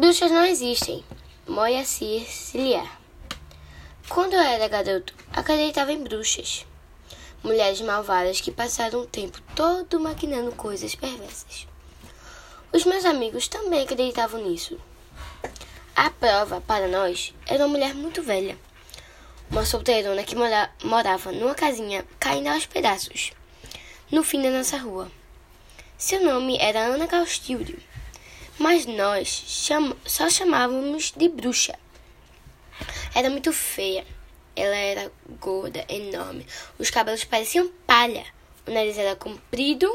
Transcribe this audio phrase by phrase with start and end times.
[0.00, 1.04] Bruxas não existem.
[1.46, 2.98] Moacir Ciliar.
[4.08, 6.66] Quando eu era garoto, acreditava em bruxas.
[7.44, 11.66] Mulheres malvadas que passaram o tempo todo maquinando coisas perversas.
[12.72, 14.80] Os meus amigos também acreditavam nisso.
[15.94, 18.56] A prova, para nós, era uma mulher muito velha.
[19.50, 23.32] Uma solteirona que mora morava numa casinha caindo aos pedaços,
[24.10, 25.12] no fim da nossa rua.
[25.98, 27.89] Seu nome era Ana Castilho
[28.60, 31.78] mas nós cham só chamávamos de bruxa.
[33.14, 34.06] Era muito feia.
[34.54, 36.46] Ela era gorda, enorme.
[36.78, 38.26] Os cabelos pareciam palha.
[38.66, 39.90] O nariz era comprido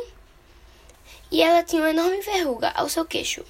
[1.32, 3.46] e ela tinha uma enorme verruga ao seu queixo.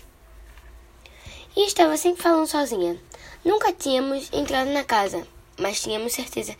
[1.56, 3.00] E estava sempre falando sozinha.
[3.46, 5.26] Nunca tínhamos entrado na casa,
[5.58, 6.58] mas tínhamos certeza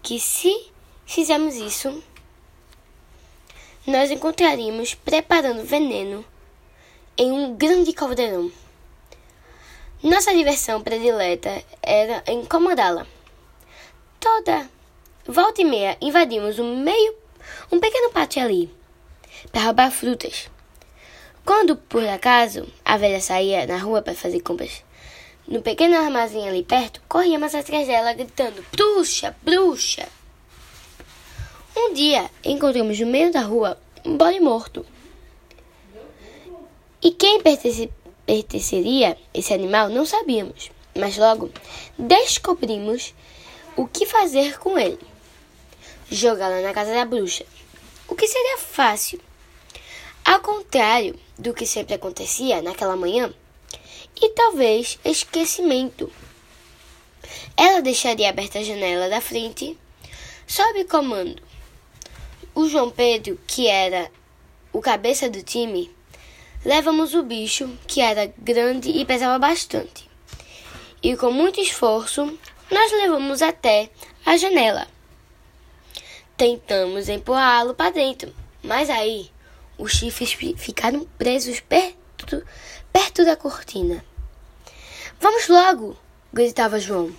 [0.00, 0.70] que se
[1.04, 2.00] fizermos isso,
[3.84, 6.24] nós encontraríamos preparando veneno
[7.18, 8.50] em um grande caldeirão.
[10.02, 13.06] Nossa diversão predileta era incomodá-la.
[14.20, 14.68] Toda
[15.26, 17.14] volta e meia invadimos um meio,
[17.72, 18.70] um pequeno pátio ali,
[19.50, 20.50] para roubar frutas.
[21.44, 24.84] Quando, por acaso, a velha saía na rua para fazer compras,
[25.48, 30.08] no pequeno armazém ali perto, corríamos atrás dela gritando: Bruxa, bruxa!
[31.76, 34.84] Um dia encontramos no meio da rua um bode morto.
[37.02, 37.90] E quem pertence,
[38.24, 41.50] pertenceria esse animal não sabíamos, mas logo
[41.98, 43.14] descobrimos
[43.76, 44.98] o que fazer com ele.
[46.10, 47.44] Jogá-lo na casa da bruxa,
[48.08, 49.20] o que seria fácil.
[50.24, 53.32] Ao contrário do que sempre acontecia naquela manhã,
[54.20, 56.10] e talvez esquecimento.
[57.56, 59.78] Ela deixaria aberta a janela da frente,
[60.46, 61.42] sob comando.
[62.54, 64.10] O João Pedro, que era
[64.72, 65.90] o cabeça do time,
[66.66, 70.10] Levamos o bicho, que era grande e pesava bastante.
[71.00, 72.36] E com muito esforço,
[72.68, 73.88] nós levamos até
[74.24, 74.88] a janela.
[76.36, 79.30] Tentamos empurrá-lo para dentro, mas aí
[79.78, 82.44] os chifres ficaram presos perto,
[82.92, 84.04] perto da cortina.
[85.20, 85.96] Vamos logo!
[86.32, 87.14] gritava João.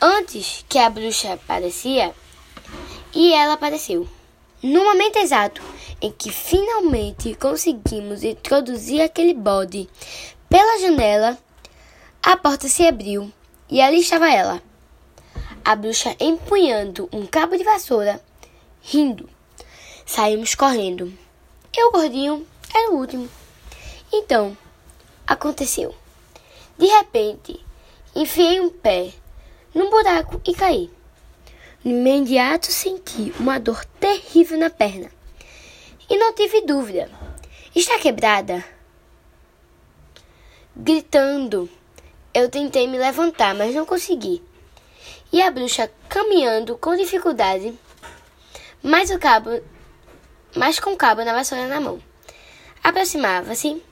[0.00, 2.14] Antes que a bruxa aparecia,
[3.12, 4.08] e ela apareceu.
[4.62, 5.60] No momento exato
[6.00, 9.90] em que finalmente conseguimos introduzir aquele bode
[10.48, 11.36] pela janela,
[12.22, 13.32] a porta se abriu
[13.68, 14.62] e ali estava ela,
[15.64, 18.22] a bruxa empunhando um cabo de vassoura,
[18.80, 19.28] rindo.
[20.06, 21.12] Saímos correndo.
[21.76, 23.28] Eu, gordinho, era o último.
[24.12, 24.56] Então,
[25.26, 25.92] aconteceu.
[26.78, 27.58] De repente,
[28.14, 29.12] enfiei um pé
[29.74, 30.88] num buraco e caí.
[31.84, 35.10] No imediato senti uma dor terrível na perna.
[36.08, 37.10] E não tive dúvida.
[37.74, 38.64] Está quebrada?
[40.76, 41.68] Gritando,
[42.32, 44.40] eu tentei me levantar, mas não consegui.
[45.32, 47.76] E a bruxa caminhando com dificuldade,
[48.80, 49.50] mas o cabo,
[50.54, 52.00] mas com o cabo na vassoura na mão.
[52.84, 53.82] Aproximava-se.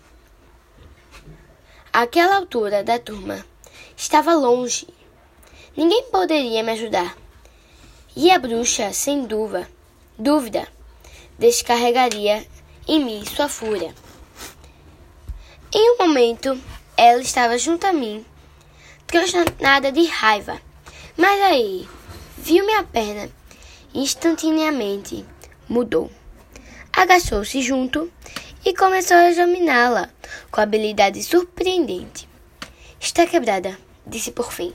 [1.92, 3.44] Aquela altura da turma
[3.96, 4.86] estava longe.
[5.76, 7.19] Ninguém poderia me ajudar.
[8.16, 9.68] E a bruxa, sem dúvida,
[10.18, 10.66] dúvida,
[11.38, 12.44] descarregaria
[12.88, 13.94] em mim sua fúria.
[15.72, 16.60] Em um momento,
[16.96, 18.26] ela estava junto a mim,
[19.06, 20.60] transtornada de raiva.
[21.16, 21.88] Mas aí,
[22.36, 23.30] viu minha perna
[23.94, 25.24] e instantaneamente
[25.68, 26.10] mudou.
[26.92, 28.10] Agachou-se junto
[28.64, 30.10] e começou a examiná-la
[30.50, 32.28] com habilidade surpreendente.
[32.98, 34.74] Está quebrada, disse por fim.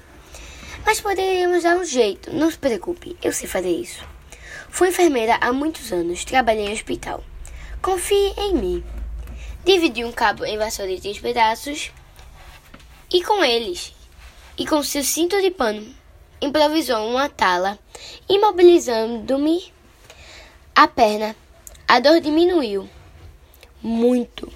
[0.86, 4.04] Mas poderíamos dar um jeito, não se preocupe, eu sei fazer isso.
[4.70, 7.24] Fui enfermeira há muitos anos, trabalhei em hospital.
[7.82, 8.84] Confie em mim.
[9.66, 11.92] Dividi um cabo em vassoura em pedaços
[13.12, 13.94] e com eles,
[14.58, 15.86] e com seu cinto de pano,
[16.42, 17.80] improvisou uma tala,
[18.30, 19.74] imobilizando-me
[20.76, 21.36] a perna.
[21.88, 22.88] A dor diminuiu
[23.82, 24.52] muito.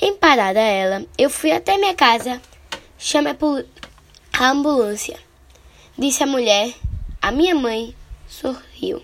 [0.00, 2.42] Em parada ela, eu fui até minha casa,
[2.98, 3.36] chamei
[4.38, 5.18] a ambulância.
[5.98, 6.74] Disse a mulher.
[7.22, 7.94] A minha mãe
[8.28, 9.02] sorriu.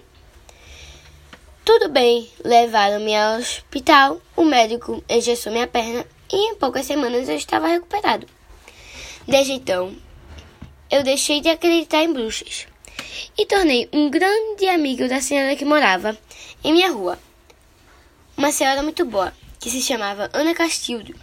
[1.65, 4.21] Tudo bem, levaram-me ao hospital.
[4.37, 8.27] O médico engessou minha perna e em poucas semanas eu estava recuperado.
[9.27, 9.97] Desde então,
[10.91, 12.67] eu deixei de acreditar em bruxas
[13.39, 16.15] e tornei um grande amigo da senhora que morava
[16.63, 17.19] em minha rua.
[18.37, 21.19] Uma senhora muito boa, que se chamava Ana Castilho.